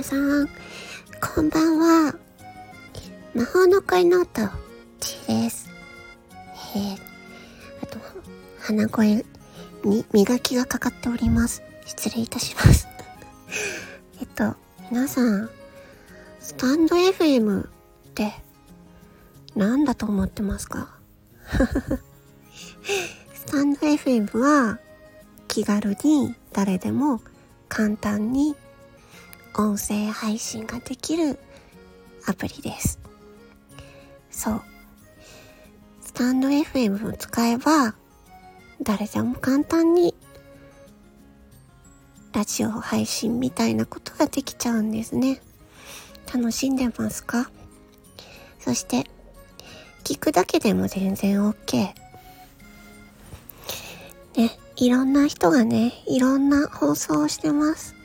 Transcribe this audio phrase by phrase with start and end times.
[0.00, 0.48] 皆さん、
[1.20, 2.14] こんばんは。
[3.34, 4.48] 魔法の声の音、
[4.98, 5.68] ちです。
[6.74, 6.98] えー、
[7.82, 7.98] あと、
[8.60, 9.26] 鼻声
[9.84, 11.62] に磨きがかかっております。
[11.84, 12.88] 失礼いたします。
[14.22, 14.56] えっと、
[14.90, 15.50] 皆さん、
[16.40, 17.68] スタンド FM っ
[18.14, 18.32] て
[19.54, 20.94] 何だと思ってますか？
[23.34, 24.78] スタンド FM は
[25.46, 27.20] 気軽に誰でも
[27.68, 28.56] 簡単に
[29.56, 31.38] 音声配信ができる
[32.26, 32.98] アプリです。
[34.30, 34.62] そう。
[36.02, 37.94] スタンド FM を使えば
[38.82, 40.14] 誰でも簡単に
[42.32, 45.40] ラジオ配信みたいなことができちゃうんですね。
[46.32, 47.50] 楽しんでますか？
[48.60, 49.10] そして、
[50.04, 51.94] 聞くだけでも全然 OK。
[54.36, 57.96] ね、いろんな人がね、いろんな放送をしてます。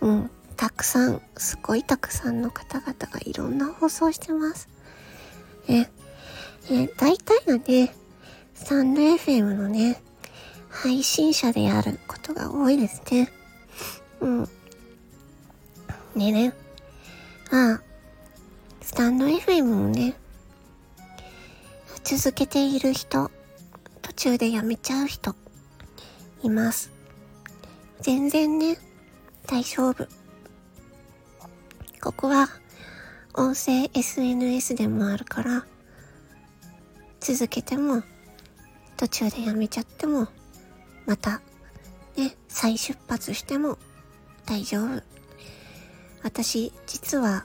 [0.00, 4.68] うん、たくさん、すごいたくさんの方々がいろんな放送してます。
[5.68, 5.88] え、
[6.68, 7.94] え、大体がね、
[8.54, 10.02] スタンド FM のね、
[10.68, 13.30] 配信者であることが多いですね。
[14.20, 14.48] うん。
[16.16, 16.52] でね、
[17.52, 17.82] ああ、
[18.80, 20.16] スタンド FM をね、
[22.02, 23.30] 続けている人、
[24.02, 25.36] 途中でやめちゃう人、
[26.42, 26.90] います。
[28.00, 28.76] 全然ね、
[29.46, 30.17] 大丈夫。
[32.08, 32.48] ここは、
[33.34, 35.66] 音声 SNS でもあるから、
[37.20, 38.02] 続けても、
[38.96, 40.26] 途中でやめちゃっても、
[41.04, 41.42] また、
[42.16, 43.76] ね、再出発しても
[44.46, 45.02] 大丈夫。
[46.22, 47.44] 私、実は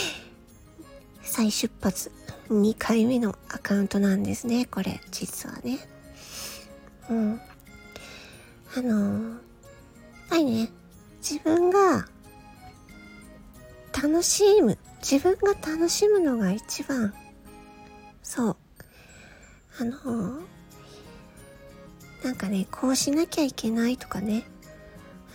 [1.24, 2.12] 再出発
[2.50, 5.78] 2回目のアカウントなんですね、これ、実はね。
[7.08, 7.40] うん。
[8.76, 9.40] あの、やっ
[10.28, 10.70] ぱりね、
[11.22, 12.06] 自分が
[13.96, 17.14] 楽しむ、自分が楽しむのが一番、
[18.22, 18.56] そう。
[19.80, 20.40] あの、
[22.22, 24.44] なんかね、こうしなきゃいけないとかね、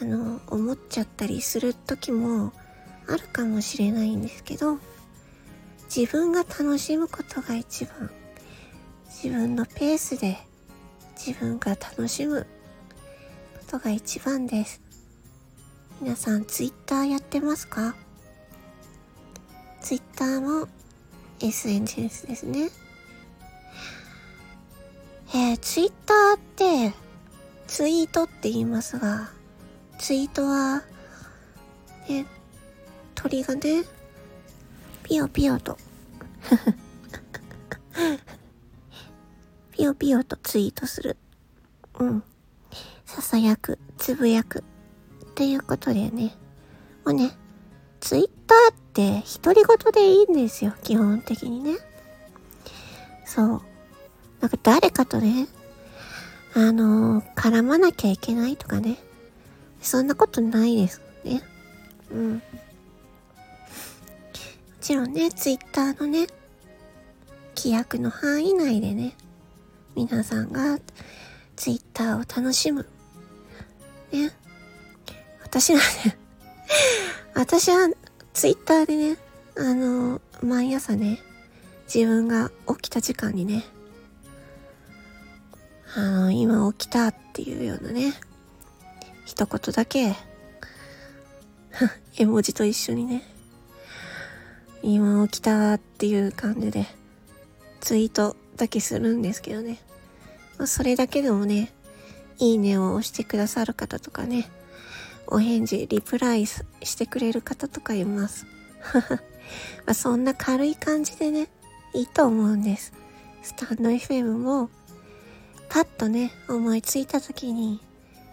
[0.00, 2.52] あの、思っちゃったりする時も
[3.06, 4.78] あるかもしれないんですけど、
[5.94, 8.10] 自分が楽しむことが一番、
[9.06, 10.38] 自分のペースで
[11.16, 12.46] 自分が楽しむ
[13.58, 14.80] ことが一番です。
[16.00, 17.94] 皆さん、ツイッターやってますか？
[19.80, 20.68] ツイッターも
[21.40, 22.70] SNS ですね。
[25.32, 26.38] えー、ツイッターっ
[26.90, 26.94] て、
[27.66, 29.30] ツイートって言いますが、
[29.98, 30.82] ツイートは、
[32.08, 32.24] え、
[33.14, 33.84] 鳥がね、
[35.02, 35.76] ピヨピヨと
[39.72, 41.16] ピヨピヨとツイートする。
[41.98, 42.22] うん。
[43.06, 44.62] ささやく、つぶやく。
[45.24, 46.34] っていうことでね。
[47.04, 47.30] もうね、
[48.00, 50.72] ツイッターって独り言でいいんですよ。
[50.82, 51.78] 基本的にね。
[53.24, 53.62] そう。
[54.40, 55.46] なんか誰かとね、
[56.54, 58.98] あのー、絡まなきゃいけないとかね。
[59.82, 61.42] そんなことないですね。
[62.10, 62.34] うん。
[62.34, 62.40] も
[64.80, 66.26] ちろんね、ツイッターのね、
[67.56, 69.14] 規約の範囲内でね、
[69.94, 70.78] 皆さんが
[71.56, 72.86] ツイッターを楽しむ。
[74.12, 74.32] ね。
[75.42, 76.16] 私はね
[77.40, 77.88] 私は
[78.34, 79.16] ツイッターでね、
[79.56, 81.20] あの、毎朝ね、
[81.86, 83.64] 自分が起きた時間にね、
[85.96, 88.12] あの、今起きたっていうようなね、
[89.24, 90.14] 一言だけ、
[92.18, 93.22] 絵文字と一緒にね、
[94.82, 96.86] 今起きたっていう感じで、
[97.80, 99.78] ツイートだけするんですけどね。
[100.58, 101.72] ま、それだけでもね、
[102.38, 104.50] いいねを押してくださる方とかね、
[105.30, 106.60] お返事、リプライし
[106.96, 108.46] てくれる方とかいます。
[109.86, 111.48] まそんな軽い感じでね、
[111.94, 112.92] いいと思うんです。
[113.42, 114.70] スタンド FM も
[115.68, 117.80] パッとね、思いついた時に、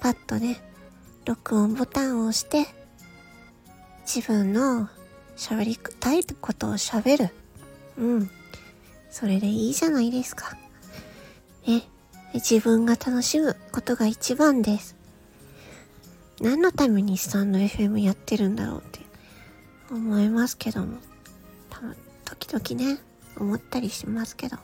[0.00, 0.60] パッとね、
[1.24, 2.66] 録音ボタンを押して、
[4.04, 4.88] 自分の
[5.36, 7.30] 喋りたいことを喋る。
[7.96, 8.30] うん。
[9.10, 10.56] それでいいじゃないですか。
[11.66, 11.84] ね。
[12.34, 14.96] 自分が楽しむことが一番です。
[16.40, 19.00] 何のためにスタンド FM やってるんだろうって
[19.90, 20.98] 思いますけども。
[21.68, 23.00] 多分、時々ね、
[23.36, 24.56] 思ったりしますけど。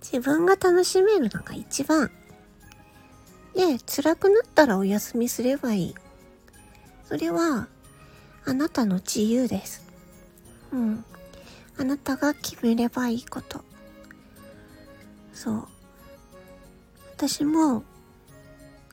[0.00, 2.10] 自分が楽しめるのが一番。
[3.54, 5.94] で、辛くなったらお休みすればいい。
[7.04, 7.68] それは、
[8.46, 9.84] あなたの自由です。
[10.72, 11.04] うん。
[11.76, 13.62] あなたが決めればいいこと。
[15.34, 15.68] そう。
[17.16, 17.84] 私も、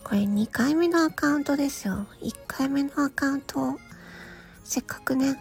[0.05, 2.05] これ2回目のアカウントですよ。
[2.21, 3.79] 1回目のアカウントを、
[4.63, 5.35] せっかくね、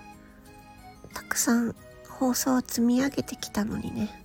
[1.12, 1.76] たくさん
[2.08, 4.24] 放送を積み上げてきたのにね。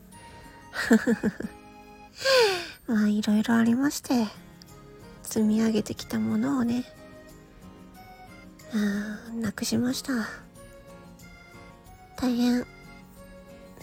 [2.87, 4.27] まあいろいろありまして、
[5.23, 6.85] 積み上げてきたものをね、
[8.73, 10.13] あなくしました。
[12.15, 12.59] 大変、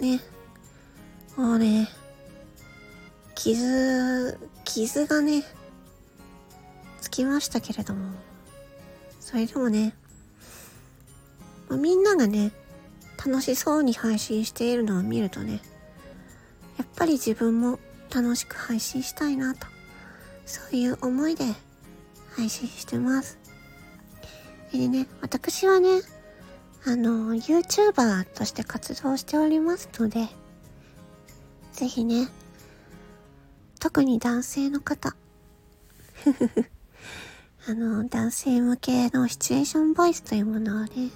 [0.00, 0.20] ね、
[1.36, 1.90] もうね、
[3.34, 5.44] 傷、傷がね、
[7.16, 8.10] きましたけれども、
[9.20, 9.94] それでもね、
[11.68, 12.52] ま、みんながね、
[13.24, 15.62] 楽しそうに配信しているのを見るとね、
[16.76, 17.78] やっぱり自分も
[18.14, 19.66] 楽しく配信したいなと、
[20.44, 21.44] そういう思いで
[22.36, 23.38] 配信してます。
[24.70, 26.02] でね、私はね、
[26.84, 30.28] あの、YouTuber として活動しておりますので、
[31.72, 32.28] ぜひね、
[33.80, 35.16] 特に男性の方、
[37.68, 41.10] あの、男性向けのシチュエーションボイスというものをね、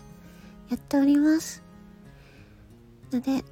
[0.69, 1.63] やっております。
[3.13, 3.45] ので、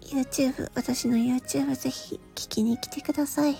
[0.00, 3.52] YouTube、私の YouTube ぜひ聞きに来てください。
[3.52, 3.58] は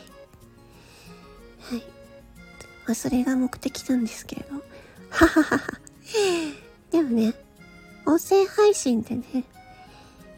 [1.77, 1.79] い。
[2.87, 4.57] まあ、それが目的なんですけれど。
[5.11, 5.81] はははは。
[6.91, 7.35] でもね、
[8.05, 9.45] 音声配信ってね、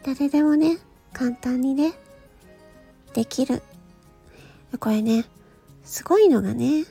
[0.05, 0.77] 誰でもね、
[1.15, 1.95] 簡単にね、
[3.15, 3.63] できる。
[4.79, 5.25] これね、
[5.83, 6.85] すごいのがね、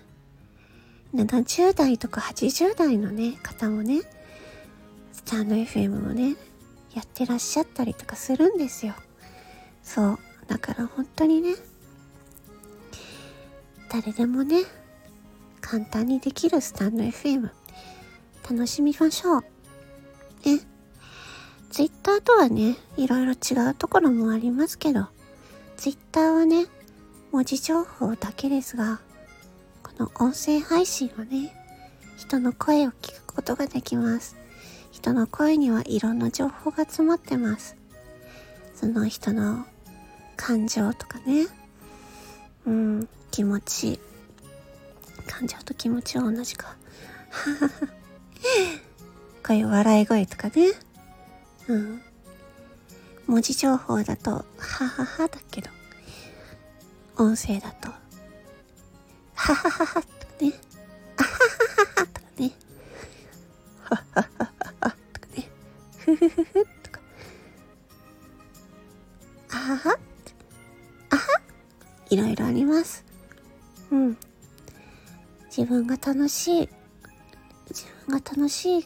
[1.15, 4.01] 70代とか80代のね、方もね、
[5.11, 6.35] スタンド FM もね、
[6.93, 8.93] やってらっしゃったりとかするんですよ。
[9.83, 10.19] そう。
[10.47, 11.55] だから本当にね、
[13.89, 14.63] 誰でもね、
[15.61, 17.49] 簡単にできるスタンド FM、
[18.49, 19.41] 楽しみましょう。
[20.45, 20.59] ね。
[21.71, 25.07] ツイッターとはね、いろいろ違うところもありますけど、
[25.77, 26.67] ツイッターはね、
[27.31, 29.01] 文字情報だけですが、
[29.99, 31.53] の音声配信はね、
[32.17, 34.35] 人の声を聞くことができます。
[34.91, 37.75] 人の声にはいろんな情報が詰まってます。
[38.75, 39.65] その人の
[40.35, 41.47] 感情とかね、
[42.65, 43.99] うん、気持ち、
[45.27, 46.75] 感情と気持ちは同じか。
[49.45, 50.71] こういう笑い声とかね。
[51.67, 52.01] うん。
[53.27, 55.69] 文字情報だと、はははだけど、
[57.17, 57.89] 音声だと、
[59.45, 60.07] ははははとか
[60.39, 60.53] ね、
[61.17, 61.43] あはは
[61.77, 62.51] ははとかね、
[63.83, 65.47] ははははとかね、
[65.99, 66.99] ふふふふとか、
[69.51, 69.99] あはは
[71.11, 71.41] あは
[72.09, 73.05] いろいろあります。
[73.91, 74.17] うん。
[75.55, 76.69] 自分が楽しい、
[77.69, 78.85] 自分が楽しい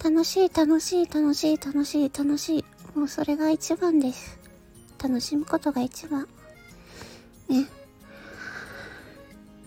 [0.00, 2.64] 楽しい楽しい楽しい楽しい楽しい。
[2.94, 4.38] もうそれが一番です。
[5.02, 6.28] 楽しむことが一番。
[7.48, 7.66] ね。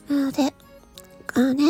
[0.09, 0.53] なので、
[1.33, 1.63] あのね、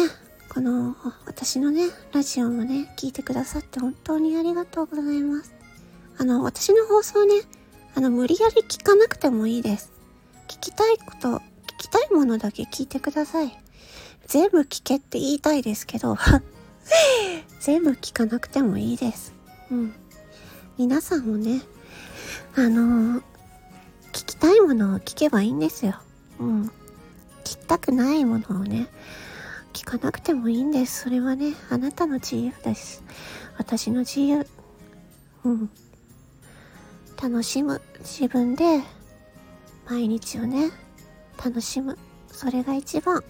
[0.50, 0.96] この、
[1.26, 5.54] 私のね、ラジオもね、聞いてくださって本当にありがとうございます。
[6.18, 7.42] あの、私の放送ね、
[7.96, 9.92] あの、無理やり聞かなくてもいいです。
[10.48, 11.42] 聞きたいこと、聞
[11.80, 13.58] きたいものだけ聞いてください。
[14.28, 16.16] 全部聞けって言いたいですけど、
[17.60, 19.34] 全部聞かなくてもいいです。
[19.72, 19.94] うん。
[20.78, 21.62] 皆さんもね、
[22.56, 23.22] あの、
[24.12, 26.00] 聞きたいものを聞けばいいんですよ。
[26.40, 26.72] うん。
[27.48, 28.90] 聞きたくないものをね、
[29.72, 31.04] 聞かなくてもいいんです。
[31.04, 33.06] それはね、あなたの自由です。
[33.58, 34.46] 私の自由。
[35.46, 35.70] うん。
[37.22, 37.82] 楽しむ。
[38.00, 38.82] 自分で、
[39.90, 40.72] 毎日をね、
[41.42, 41.98] 楽しむ。
[42.28, 43.24] それが一番。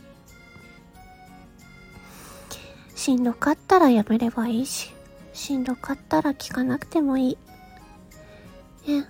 [2.95, 4.91] しんどかったらやめればいいし、
[5.31, 7.37] しんどかったら聞かなくてもい
[8.85, 8.91] い。
[8.91, 9.07] ね。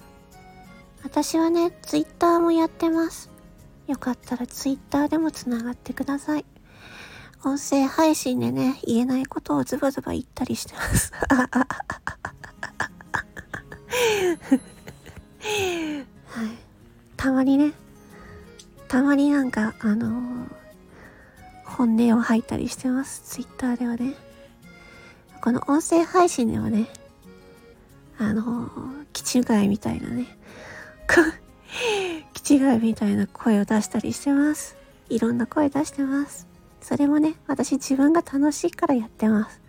[1.01, 3.36] 私はね、ツイッターもやってます。
[3.87, 6.45] よかったらツイッターでもつながってください。
[7.43, 11.11] 音声配信でね、言えないことをズバズバ言ったりしてます。
[11.29, 11.45] は
[16.43, 16.57] い。
[17.15, 17.73] たまにね、
[18.87, 20.67] たまになんか、あのー
[21.77, 23.21] 本音を吐いたりしてます。
[23.21, 24.15] ツイッターではね。
[25.41, 26.87] この音声配信ではね、
[28.17, 28.71] あの、
[29.13, 30.25] 気違いみたいなね、
[32.49, 34.77] 違いみたいな声を出したりしてます。
[35.09, 36.47] いろんな声出してます。
[36.81, 39.59] それもね、私自分が楽しいからやってます。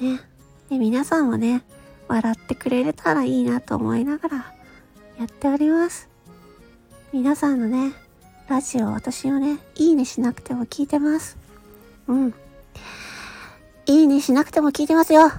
[0.00, 0.20] ね。
[0.70, 1.62] で、皆さんもね、
[2.08, 4.36] 笑ってくれれたらいいなと思いながら
[5.18, 6.08] やっております。
[7.12, 7.92] 皆さんのね、
[8.48, 11.36] ラジオ私をね、いいねしなくても聞いてます。
[12.08, 12.34] うん。
[13.86, 15.30] いいねしなくても聞いてますよ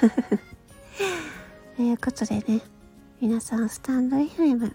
[1.76, 2.60] ということでね、
[3.20, 4.72] 皆さんスタンド FM、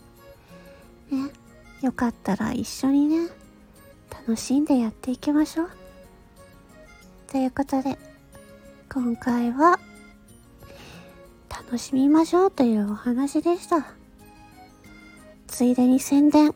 [1.11, 1.29] ね、
[1.81, 3.29] よかったら一緒にね、
[4.11, 5.69] 楽しんでやっていきましょう。
[7.27, 7.97] ということで、
[8.91, 9.79] 今回は、
[11.49, 13.93] 楽しみましょうというお話でした。
[15.47, 16.53] ついでに宣伝。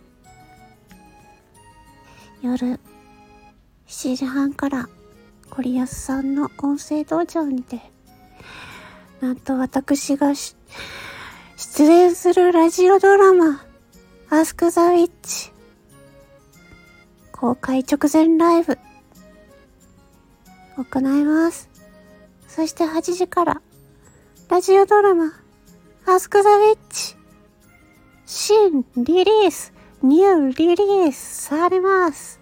[2.41, 2.79] 夜、
[3.88, 4.88] 7時半から、
[5.50, 7.81] コリアスさんの音声道場にて、
[9.21, 10.55] なんと私が出
[11.83, 13.65] 演するラジオドラマ、
[14.29, 15.51] アスクザウィッチ、
[17.32, 18.79] 公開直前ライブ、
[20.77, 21.70] 行います。
[22.48, 23.62] そして8時から、
[24.50, 25.32] ラジオドラマ、
[26.08, 27.15] アスクザウィッチ、
[28.25, 32.41] 新リリース、ニューリリースされます。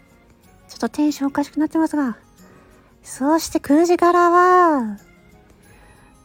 [0.69, 2.17] ちょっとテンションおかしくなってますが、
[3.03, 4.97] そして9時からは、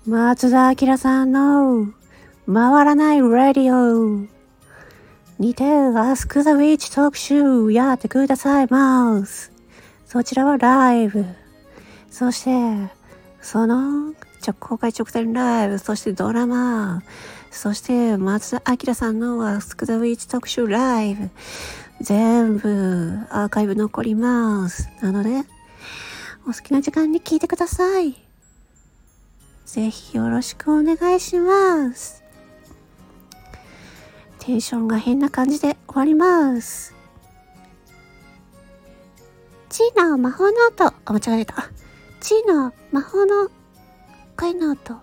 [0.07, 1.93] 松田明さんの
[2.47, 4.38] 回らないラディオ。
[5.39, 9.53] にてアスクザウィッチ特集やってくださいます。
[10.05, 11.25] そちらはライブ。
[12.11, 12.93] そして、
[13.41, 14.15] その
[14.59, 17.03] 公開直前ライブ、そしてドラマ、
[17.53, 21.31] そして松田明さんのアスクザウィッチ特集ライブ。
[22.01, 24.89] 全部アーカイブ残ります。
[25.01, 25.45] なので、
[26.49, 28.17] お好きな時間に聞いてください。
[29.67, 32.25] ぜひよろしくお願いします。
[34.49, 36.95] テンションが変な感じで終わります。
[39.69, 40.87] チーの魔法の音。
[40.87, 41.71] あ、間違えた。
[42.23, 43.51] チーの魔法の
[44.39, 44.97] 声の音。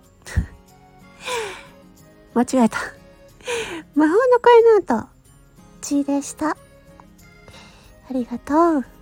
[2.34, 2.78] 間違えた。
[3.94, 5.08] 魔法の声の音。
[5.80, 6.48] チーでした。
[6.50, 6.56] あ
[8.10, 8.95] りがとう。